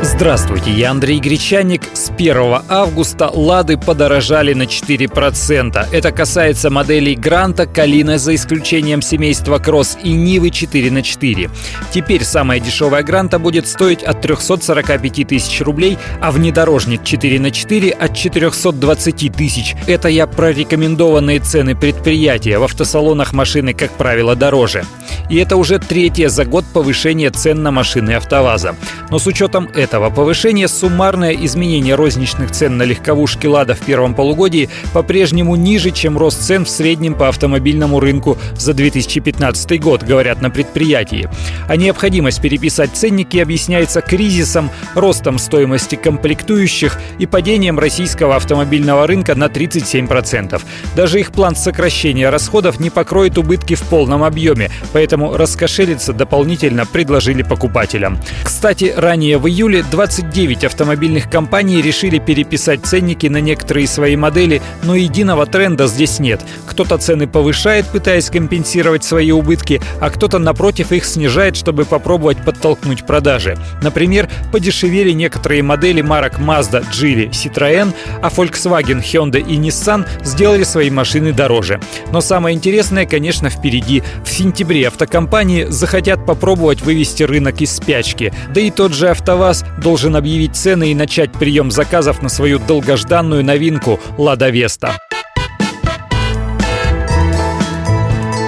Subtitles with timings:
[0.00, 1.82] Здравствуйте, я Андрей Гречаник.
[1.92, 5.86] С 1 августа «Лады» подорожали на 4%.
[5.90, 11.50] Это касается моделей «Гранта», «Калина» за исключением семейства «Кросс» и «Нивы» 4 на 4.
[11.90, 17.90] Теперь самая дешевая «Гранта» будет стоить от 345 тысяч рублей, а внедорожник 4 на 4
[17.90, 19.74] от 420 тысяч.
[19.88, 22.58] Это я про рекомендованные цены предприятия.
[22.58, 24.84] В автосалонах машины, как правило, дороже.
[25.28, 28.76] И это уже третье за год повышение цен на машины АвтоВАЗа.
[29.10, 34.68] Но с учетом этого повышения суммарное изменение розничных цен на легковушки «Лада» в первом полугодии
[34.92, 40.50] по-прежнему ниже, чем рост цен в среднем по автомобильному рынку за 2015 год, говорят на
[40.50, 41.28] предприятии.
[41.68, 49.44] А необходимость переписать ценники объясняется кризисом, ростом стоимости комплектующих и падением российского автомобильного рынка на
[49.44, 50.60] 37%.
[50.96, 57.42] Даже их план сокращения расходов не покроет убытки в полном объеме, поэтому раскошелиться дополнительно предложили
[57.42, 58.18] покупателям.
[58.44, 64.94] Кстати, ранее в июле 29 автомобильных компаний решили переписать ценники на некоторые свои модели, но
[64.94, 66.40] единого тренда здесь нет.
[66.66, 73.06] Кто-то цены повышает, пытаясь компенсировать свои убытки, а кто-то напротив их снижает, чтобы попробовать подтолкнуть
[73.06, 73.56] продажи.
[73.82, 80.90] Например, подешевели некоторые модели марок Mazda, Geely, Citroën, а Volkswagen, Hyundai и Nissan сделали свои
[80.90, 81.80] машины дороже.
[82.12, 84.02] Но самое интересное, конечно, впереди.
[84.24, 88.32] В сентябре автокомпании компании захотят попробовать вывести рынок из спячки.
[88.54, 93.44] Да и тот же АвтоВАЗ должен объявить цены и начать прием заказов на свою долгожданную
[93.44, 94.98] новинку «Лада Веста».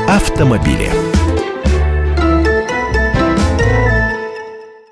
[0.08, 1.09] Автомобили.